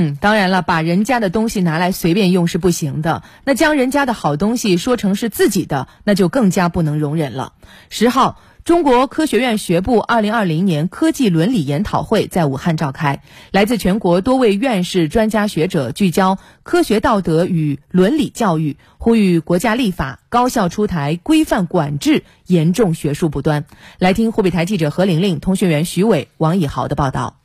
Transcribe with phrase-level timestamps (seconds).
[0.00, 3.22] 嗯，当然了，把人家的东西拿来随便用是不行的。
[3.44, 7.52] 那将人家的好东西说成是自己的，那就更加不能容忍了。
[7.90, 8.40] 十号。
[8.62, 23.64] 中国科学院学部二零二零年科技伦理研讨会在武汉召开，来自全国多位院士、专家学者聚焦科学道德与伦理教育，呼吁国家立法、高校出台规范管制，严重学术不端。
[23.98, 27.39] 来听湖北台记者何玲玲、通讯员徐伟、王以豪的报道。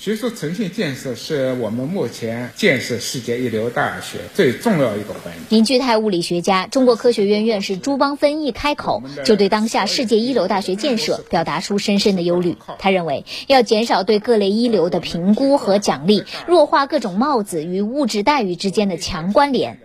[0.00, 5.40] 学术诚信建设是我们目前建设世界一流大学最重要一个环节。
[5.50, 12.56] 凝聚态物理学家、中国科学院院士朱邦芬一开口，就对当下世界一流大学建设表达出深深的忧虑。
[12.78, 19.80] 他认为，要减少对各类一流的评估和奖励，弱化各种帽子与物质待遇之间的强关联，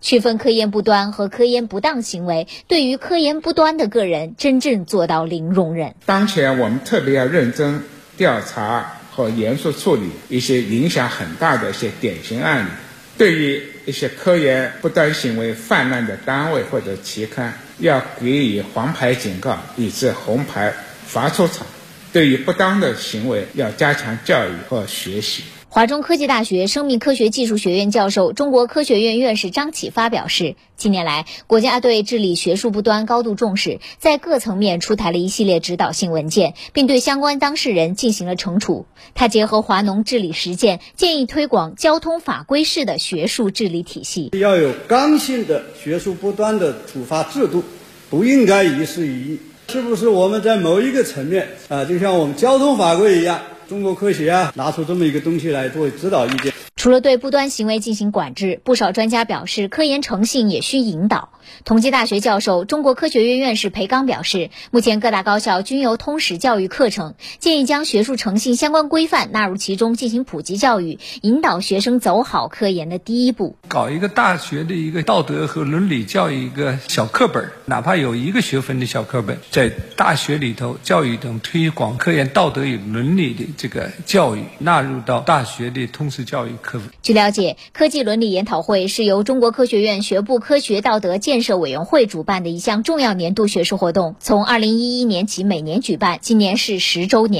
[0.00, 5.94] 区分科研不端和科研不当行为，对于科研不端的个人，真正做到零容忍。
[6.06, 7.82] 当前我们特别要认真
[8.16, 8.94] 调查。
[9.18, 12.68] 和严肃处理一些影响很大的一些典型案例，
[13.16, 20.72] 对于一些科研不当行为泛滥的单位或者期刊，要给予黄牌警告，以致红牌
[21.04, 21.66] 罚出场。
[22.12, 25.42] 对于不当的行为，要加强教育和学习。
[25.70, 38.86] 华中科技大学生命科学技术学院教授、中国科学院院士张启发表示，近年来，国家对治理学术不端高度重视，在各层面出台了一系列指导性文件，并对相关当事人进行了惩处。
[39.14, 47.62] 他结合华农治理实践，建议推广交通法规式的学术治理体系，要有刚性的学术不端的处罚制度，
[48.08, 49.38] 不应该一事一议。
[49.68, 53.42] 是不是我们在某一个层面啊，就像我们交通法规一样？
[53.68, 56.50] 中国科学啊，拿出这么一个东西来作为指导意见。
[56.78, 61.30] 除了对不端行为进行管制，不少专家表示，科研诚信也需引导。
[61.64, 73.56] 同济大学教授、中国科学院院士裴刚表示，目前各大高校均有通识教育课程，建议将学术诚信相关规范纳入其中进行普及教育，引导学生走好科研的第一步。
[73.66, 86.52] 搞一个大学的一个道德和伦理教育一个小课本，哪怕有一个学分的小课本，在大学里头教育等推广科研道德与伦理的这个教育纳入到大学的通识教育。
[87.02, 97.38] 据了解，科技伦理研讨会是由中国科学院学部科学道德建设委员会主办的一项重要年度学术活动，从二零一一年起每年举办，今年是十周年。